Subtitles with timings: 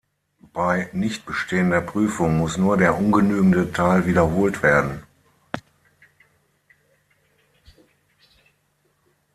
[0.51, 5.03] Bei Nichtbestehen der Prüfung muss nur der ungenügende Teil wiederholt werden.